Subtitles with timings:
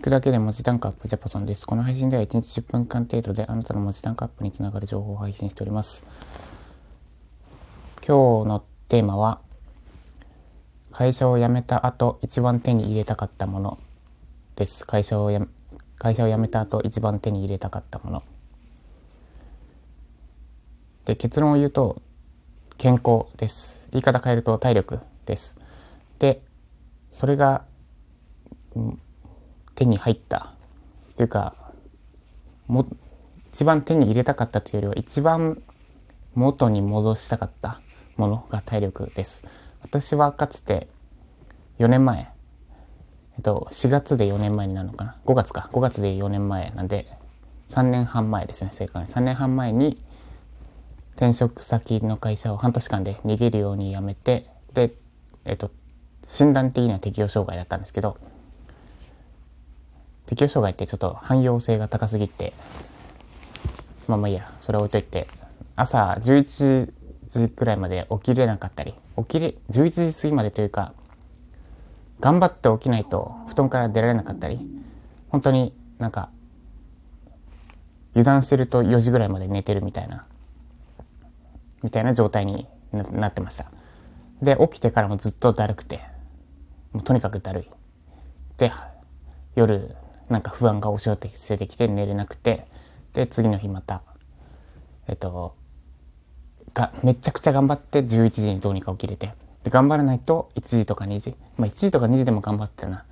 [0.00, 1.66] 聞くだけで文字単価アップジャパソンです。
[1.66, 6.06] この配信では1日10分間程度であなたの文字単価アップにつながる情報を配信しております。
[7.96, 9.42] 今日のテーマは、
[10.90, 13.78] 会社を辞めた後一番手に入れたかったもの
[14.56, 14.86] です。
[14.86, 15.46] 会社をや
[15.98, 18.22] 会社を辞めた後一番手に入れたかったもの。
[21.04, 22.00] で、結論を言うと、
[22.78, 23.86] 健康です。
[23.90, 25.58] 言い方変えると体力です。
[26.18, 26.40] で、
[27.10, 27.66] それが、
[28.74, 28.98] うん
[29.80, 30.52] 手に入った。
[31.16, 31.54] というか
[32.66, 32.86] も
[33.50, 35.62] 一番手に入れたかったというよりは一番
[36.34, 37.80] 元に戻したかった
[38.16, 39.42] ものが体力です。
[39.80, 40.88] 私はかつて
[41.78, 42.30] 4年前
[43.36, 45.70] えっと4月で4年前になるのかな？5月か。
[45.72, 47.06] 5月で4年前なんで
[47.68, 49.98] 3年半前ですね正確に3年半前に
[51.16, 54.92] 転職先の会社を半年間で逃げるように辞めてで
[55.46, 55.70] えっと
[56.24, 58.18] 診断的には適応障害だったんですけど
[60.30, 62.52] 適応障害ってちょっと汎用性が高すぎて、
[64.06, 65.26] まあまあいいや、それ置いといて、
[65.74, 66.92] 朝11
[67.26, 70.94] 時くらいまで起きれなかったり、起きれ、11時過ぎまでというか、
[72.20, 74.60] 頑張って起きないと布団から出られなかったり、
[75.30, 76.30] 本当になんか、
[78.12, 80.26] 油断してると4時ぐらいまで寝てるみたいな、
[81.82, 83.72] みたいな状態になってました。
[84.42, 86.00] で、起きてからもずっとだるくて、
[86.92, 87.70] もうとにかくだるい。
[88.58, 88.70] で、
[89.56, 89.96] 夜
[90.30, 92.66] なんか不安が押し寄せてきて寝れなくて
[93.12, 94.02] で次の日また
[95.08, 95.56] えっと
[96.72, 103.04] がめちゃくちゃ頑張って11時にどうにか起きれてで頑張らないと1時とか2時まあ1時とか2時でも頑張ってたな。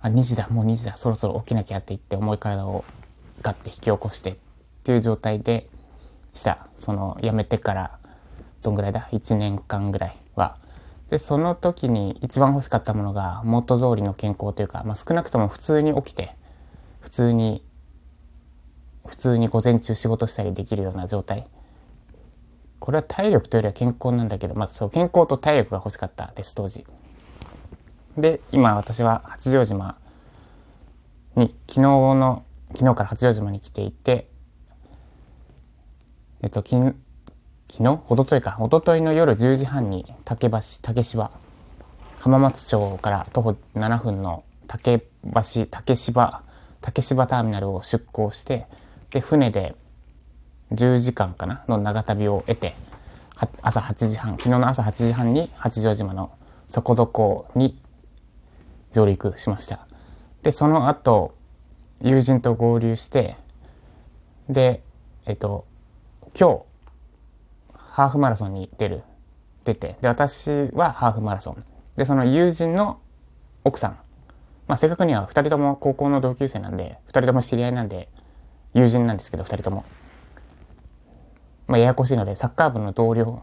[0.00, 2.84] あ2時だもう2時だそろそろ起きなきゃって言って重い体を
[3.42, 4.36] ガッて引き起こしてっ
[4.84, 5.68] ていう状態で
[6.32, 6.68] した。
[6.76, 7.98] その辞めてから
[8.62, 10.58] どんぐらいだ？1年間ぐらいは。
[11.10, 16.34] でその時に一番欲しかったものが元通りの健康というか、まあ、少なくとも普通に起きて
[17.06, 17.62] 普通に、
[19.06, 21.46] 普通に午前中仕事したりできるような状態。
[22.80, 26.84] これは体力というよりは健康なんだけど、まずそう、健康と体力が欲しかったです、当時。
[28.18, 29.96] で、今私は八丈島
[31.36, 34.28] に、昨日の、昨日から八丈島に来ていて、
[36.42, 36.96] えっと、き昨
[37.68, 38.00] 日？
[38.08, 41.30] おとといか、おとといの夜10時半に竹橋、竹芝、
[42.18, 46.42] 浜松町から徒歩7分の竹橋、竹芝
[46.86, 48.68] 竹芝ターミナルを出港して、
[49.10, 49.74] で、船で
[50.70, 52.76] 10時間かなの長旅を得て、
[53.60, 56.30] 朝8時半、昨日の朝8時半に八丈島の
[56.68, 57.76] 底土港に
[58.92, 59.88] 上陸しました。
[60.44, 61.34] で、その後、
[62.02, 63.36] 友人と合流して、
[64.48, 64.84] で、
[65.26, 65.66] えっと、
[66.38, 66.62] 今日、
[67.74, 69.02] ハーフマラソンに出る、
[69.64, 71.64] 出て、で、私はハーフマラソン。
[71.96, 73.00] で、その友人の
[73.64, 73.98] 奥さん
[74.66, 78.08] まあ、正確には2人とも高校の同級生なんで、2人とも知り合いなんで、
[78.74, 79.84] 友人なんですけど、2人とも。
[81.66, 83.42] まあ、ややこしいので、サッカー部の同僚、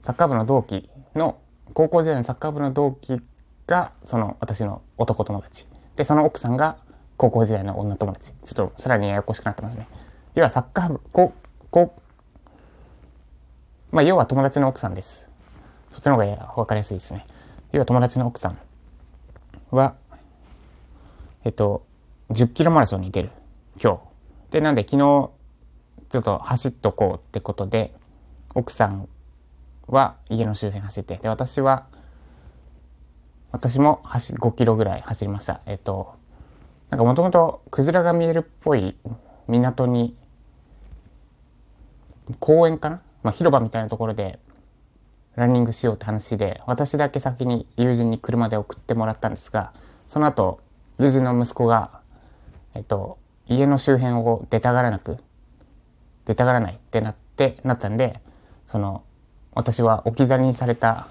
[0.00, 1.38] サッカー部の同期の、
[1.74, 3.20] 高校時代のサッカー部の同期
[3.66, 5.66] が、その、私の男友達。
[5.96, 6.76] で、その奥さんが、
[7.16, 8.32] 高校時代の女友達。
[8.44, 9.86] ちょっと、さらにややこしくなってますね。
[10.34, 11.32] 要はサッカー部、こ、
[11.70, 11.94] こ、
[13.90, 15.28] まあ、要は友達の奥さんです。
[15.90, 17.26] そっちの方がわかりやすいですね。
[17.72, 18.58] 要は友達の奥さん
[19.70, 19.94] は、
[21.44, 21.84] えっと、
[22.30, 23.30] 10キロマラソンに出る。
[23.82, 24.00] 今日。
[24.52, 25.30] で、なんで昨日、
[26.08, 27.94] ちょっと走っとこうってことで、
[28.54, 29.08] 奥さん
[29.88, 31.86] は家の周辺走って、で、私は、
[33.50, 35.60] 私も走5キロぐらい走りました。
[35.66, 36.14] えっと、
[36.90, 38.96] なんかもともとクジラが見えるっぽい
[39.48, 40.16] 港に、
[42.38, 43.02] 公園かな？
[43.22, 44.38] まあ広場みたいなところで
[45.34, 49.74] ランニングしようって話で、私だけ先に友人に車で送ってもらったんですが、
[50.06, 50.60] その後、
[51.02, 52.00] 友人の息子が、
[52.74, 53.18] えっと、
[53.48, 55.18] 家の周辺を出たがらなく、
[56.26, 58.20] 出たがらないってなって、なったんで、
[58.66, 59.02] その、
[59.52, 61.08] 私は置き去りにされた、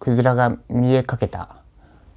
[0.00, 1.56] クジラが見えかけた、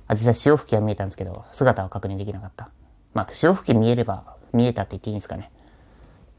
[0.08, 2.69] あ、実際潮吹きは見えたんですけど、姿は確認できなかった。
[3.13, 5.51] まあ、潮吹き見えれば、見えたって言っていいんですかね。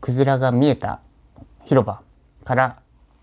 [0.01, 1.01] クジラが見えた
[1.65, 2.03] 広場
[2.45, 2.81] から、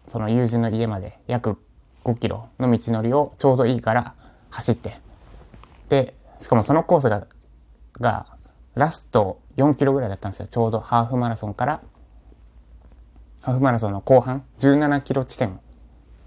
[0.08, 1.58] その友人の家まで約
[2.06, 4.16] 5キロの道のりをちょうどいいから
[4.50, 5.02] 走って、
[5.90, 7.28] で、しかもそのコースが、
[8.00, 8.26] が、
[8.76, 10.48] ラスト4キロぐらいだったんですよ。
[10.48, 11.82] ちょうどハーフマラソンから、
[13.42, 15.60] ハーフマラソンの後半、17キロ地点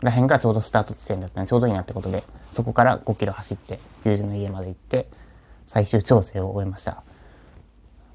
[0.00, 5.08] らへんがちょうどスタート地点だったんで、ちょうどいいなってことで、そこから5キロ走って、友人の家まで行って、
[5.66, 7.02] 最終調整を終えました。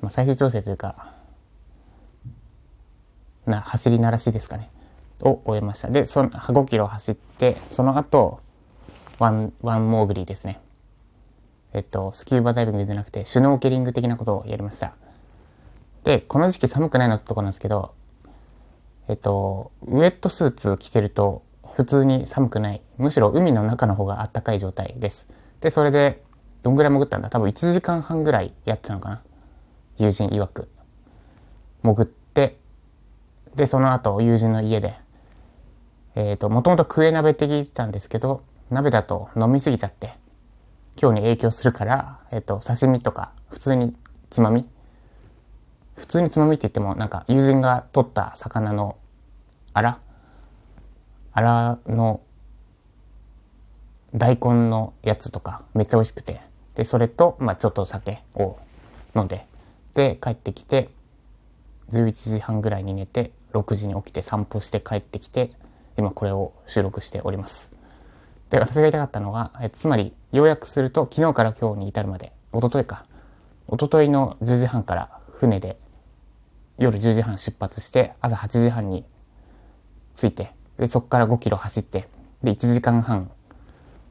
[0.01, 1.13] まあ、最終調整というか、
[3.45, 4.69] な、走りならしですかね。
[5.21, 5.89] を終えました。
[5.89, 8.39] で、その5キロ走って、その後、
[9.19, 10.59] one、one 潜りですね。
[11.75, 14.93] えっと、スキューバダイビングじゃなくて、シュノーケリング的なことをやりました。
[16.05, 17.93] で、この時期寒くないのってとこなんですけど、
[19.09, 21.43] えっと、ウェットスーツ着てると
[21.73, 22.81] 普通に寒くない。
[22.97, 25.27] むしろ海の中の方が暖かい状態です。
[25.59, 26.23] で、それで、
[26.63, 27.29] どんぐらい潜ったんだ？
[27.29, 29.21] 多分1時間半ぐらいやってたのかな？
[29.97, 30.69] 友人曰く。
[31.83, 32.57] 潜って、
[33.53, 34.95] で、その後、友人の家で、
[36.15, 40.13] えっ、ー、と、もともとクエ鍋って聞いてたんですけど、鍋だと飲みすぎちゃって、
[41.01, 43.95] 今日に影響するから、えっ、と、刺身とか、普通に
[44.29, 44.65] つまみ。
[45.95, 48.97] 普通につまみって言っても、なんか、友人が取った魚の
[49.75, 49.99] あら
[51.33, 52.21] あらの
[54.15, 56.41] 大根のやつとかめっちゃ美味しくて。
[56.75, 58.57] でそれと、まあ、ちょっと酒を
[59.15, 59.45] 飲んで。
[59.93, 60.89] で帰ってきて
[61.91, 65.51] 11時半ぐらいに寝て6時に起きて散歩して帰ってきて
[65.97, 67.71] 今これを収録しております。
[68.49, 73.05] で私が言いたかったのはえつまり要約すると昨日から今日に至るまで一昨日か
[73.71, 75.77] 一昨日の10時半から船で
[76.77, 79.05] 夜10時半出発して朝8時半に
[80.13, 82.09] 着いてでそこから5キロ走って
[82.43, 83.31] で1時間半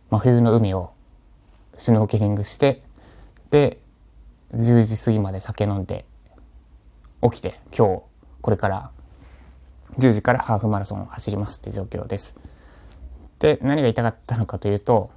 [0.08, 0.94] 真冬の海を
[1.76, 2.80] シュノーケリングして
[3.50, 3.78] で
[4.54, 6.06] 10時過ぎまで酒飲んで
[7.22, 8.02] 起きて今日
[8.40, 8.90] これから
[9.98, 12.34] 10時からハーフマラソンを走りますって状況です。
[13.40, 15.10] で何が言いたかったのかというと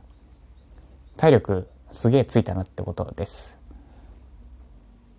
[1.18, 3.58] 体力すげえついたなってことです。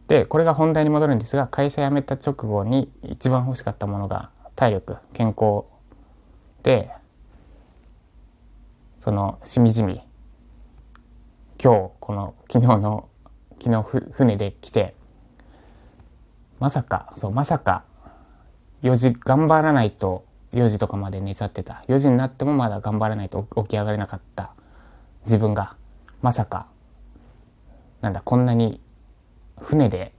[0.06, 5.64] でこれが本題に戻るんですが会社辞めた直後に一番欲しかったものが体力健康
[6.62, 6.90] で
[8.98, 10.00] そのしみじみ
[11.62, 13.08] 今日この昨日の
[13.62, 14.94] 昨日船で来て
[16.58, 17.84] まさかそうまさか
[18.82, 24.52] 4時頑張らないと4時とかまで寝ちゃってた4時になってもまだ頑張らないと起き上がれなかった
[25.24, 25.76] 自分が
[26.22, 26.66] まさか
[28.00, 28.80] なんだこんなに
[29.60, 30.12] 船で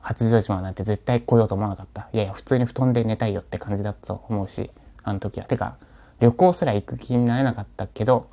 [0.00, 2.08] 八丈島なんて絶対来ようと思わなかった。
[2.12, 4.70] いやいや普通に布団で寝たいよって感じだったと思うし
[5.04, 5.46] あの時は。
[5.46, 5.76] てか
[6.18, 8.28] 旅行すら行く気になれなかったけど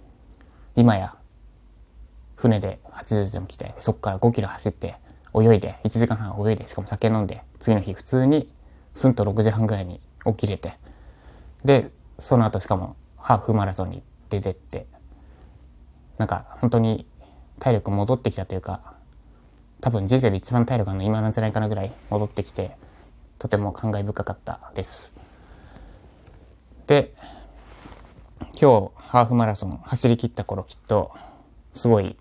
[0.76, 1.16] 今や
[2.36, 4.96] 船で八丈島来てそこから5キロ走って
[5.36, 8.52] 泳いで1時間半泳いでしかも酒飲んで次の日普通に
[8.94, 10.74] すんと6時半ぐらいに起きれて。
[11.64, 14.88] でその後しかもハーフマラソンに出てって。
[16.20, 17.08] なんか本当に
[17.60, 18.94] 体力戻ってきたというか
[19.82, 22.78] 多分人生で一番体力が今なんじゃないかなぐらい戻ってきて
[23.40, 25.16] とても感慨深かったです。
[26.88, 27.14] で
[28.60, 31.12] 今日ハーフマラソン走り切った頃きっと
[31.74, 32.18] すごい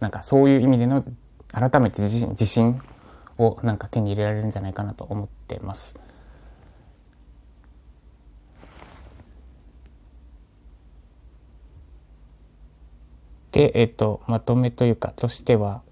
[0.00, 1.02] なんかそういう意味での
[1.50, 2.82] 改めて自信自信
[3.38, 5.98] をなんか手に入れられるんじゃないかなと思ってます。
[13.58, 15.82] で、えっと、まとめというか、としては、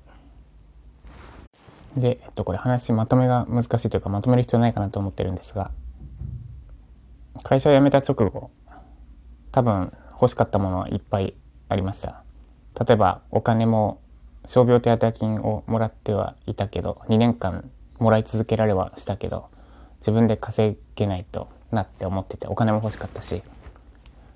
[1.97, 5.73] で、えっと、これ話、まとめが難しいというか、まとめる必要ないかなと思ってるんですが、
[7.43, 8.53] 会社を辞めた直後、
[9.51, 11.35] 多分欲しかったものはいっぱい
[11.69, 12.23] ありました。
[12.87, 14.01] 例えば、お金も
[14.45, 19.49] 傷病手当金をもらってはいたけど、2年間もらい続けられはしたけど、
[19.99, 23.43] 自分で稼げないとなって思ってて、お金も欲しかったし、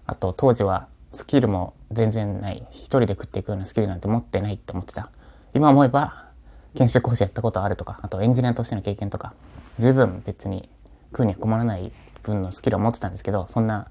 [0.06, 5.10] あと当時はスキルも全然ない、一人で食っていくようなスキルなんて持ってないって思ってた。
[5.54, 6.26] 今思えば、
[6.74, 9.34] 研修講師やったことあるとか、あとエンジニアとしての経験とか、
[9.78, 10.68] 十分別に
[11.10, 13.88] 食うには困らない分のスキルを持ってたんですけど、そんな、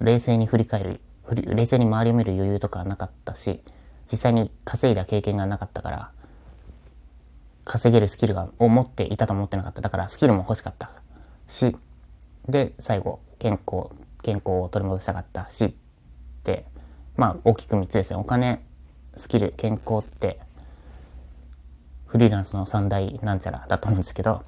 [0.00, 1.00] 冷静に振り返る、
[1.34, 3.60] 冷静に周りを見る余裕とかなかったし、
[4.10, 6.10] 実際に稼いだ経験がなかったから、
[7.64, 9.80] 稼げるスキルがを持っていたと思ってなかった。
[9.80, 10.90] だからスキルも欲しかった
[11.46, 11.76] し、
[12.48, 13.88] で、最後、健康、
[14.24, 15.76] 健康を取り戻したかったし、
[16.42, 16.66] で、
[17.16, 18.18] まあ大きく3つですね。
[18.18, 18.64] お金、
[19.14, 20.40] スキル、健康って、
[22.06, 24.42] フリーランスの三大なんちゃらだと思うんですけど、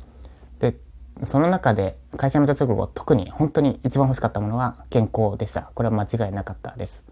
[0.58, 0.76] で、
[1.22, 5.70] その中で会社辞めた直後、特に本当に一番欲しかったものは健康でした。
[5.74, 7.04] これは間違いなかったです。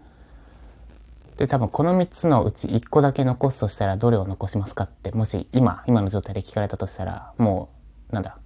[1.37, 7.69] で、多分この3つのうち1個だけ残すとしたらどれを残しますかって、もし今、今の状態で聞かれたとしたら、も
[8.11, 8.37] う、なんだ、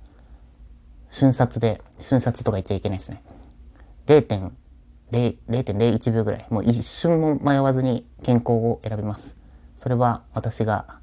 [1.09, 3.23] 瞬殺で、瞬殺とか言っちゃいけないですね。
[4.09, 9.37] 0.01秒ぐらい、もう一瞬も迷わずに健康を選びます。
[9.75, 10.97] それは私が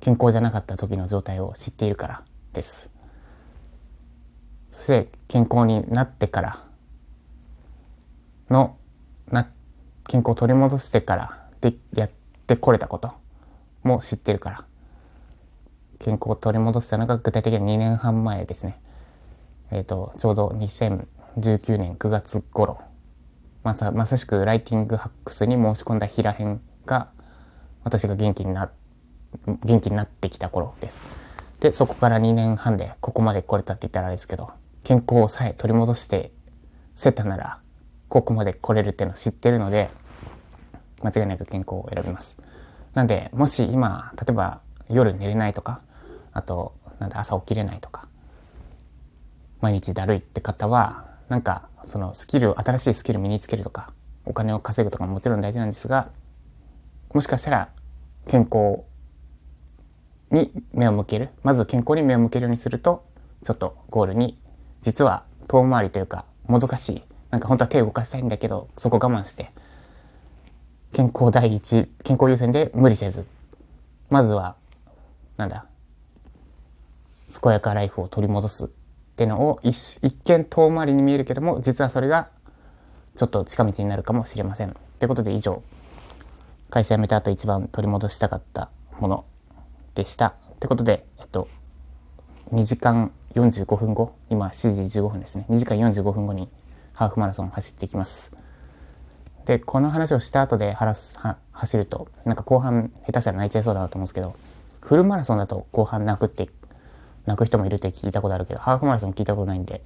[0.00, 2.90] 健康じゃなかった時の状態を知っているからです。
[4.70, 6.64] そして健康になってから
[8.50, 8.76] の、
[9.30, 9.48] な、
[10.08, 12.10] 健康を取り戻してからでやっ
[12.48, 13.12] てこれたこと
[13.84, 14.64] も知ってるから。
[16.00, 18.80] 健康を取り戻したのが具体的に2年半前ですね。
[19.70, 21.06] えっ、ー、と、ちょうど2000
[21.38, 22.78] 19年9月頃
[23.64, 27.08] まさまさしくライティングハックスに申し込んだ平編が
[27.82, 28.70] 私が元気にな、
[29.46, 31.00] 元気になってきた頃です。
[31.60, 34.50] で、そこから2年半でここまで来れたって言ったらあれですけど、
[34.84, 36.30] 健康さえ取り戻して
[36.94, 37.58] せたなら、
[38.10, 39.88] ここまで来れるっての知ってるので、
[41.02, 42.36] 間違いなく健康を選びます。
[42.92, 44.60] なんで、もし今、例えば
[44.90, 45.80] 夜寝れないとか、
[46.32, 48.08] あと、なんで朝起きれないとか、
[49.62, 53.92] 毎日だるいって方は、なんか、そのスキル、新しいスキル身につけるとか、
[54.26, 56.10] お金を稼ぐとかももちろん大事なんですが、
[57.12, 57.68] もしかしたら
[58.26, 58.82] 健康
[60.30, 61.30] に目を向ける。
[61.42, 63.04] まず健康に目を向けるようにすると、
[63.44, 64.38] ちょっとゴールに、
[64.82, 67.02] 実は遠回りというか、もどかしい。
[67.30, 69.50] なんか本当は手を動かしたいんだけど、そこ我慢して、
[70.92, 73.28] 健康第一、健康優先で無理せず、
[74.10, 74.56] まずは、
[75.36, 75.66] なんだ、
[77.42, 78.72] 健やかライフを取り戻す
[79.14, 82.30] ってのを一見遠回りに見えるけども、実はそれが
[83.14, 84.76] ちょっと近道になるかもしれません。
[84.98, 85.62] ということで以上、
[86.68, 89.24] 会社辞めた後一番取り戻したかったもの
[89.94, 90.34] でした。
[90.58, 91.46] ということで、えっと、
[92.52, 95.46] 2時間45分後、今7時15分ですね。
[95.48, 96.48] 2時間45分後に
[96.92, 98.32] ハーフマラソン走っていきます。
[99.46, 100.76] で、この話をした後で
[101.52, 104.34] 走ると、なんか後半下手したら泣いちゃいそうだなと思うんですけど、
[104.80, 106.48] フルマラソンだと後半泣くって
[107.26, 109.82] 泣く人もいるって聞いたことあるけど、ハーフマラソン聞いたことないんで、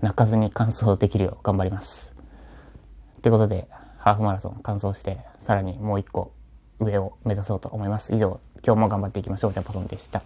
[0.00, 2.14] 泣かずに完走できるよう頑張ります。
[3.18, 3.68] ってことで、
[3.98, 6.32] ハーフマラソン完走して、さらにもう一個
[6.80, 8.14] 上を目指そうと思います。
[8.14, 9.52] 以上、今日も頑張っていきましょう。
[9.52, 10.22] ジャパソンでした。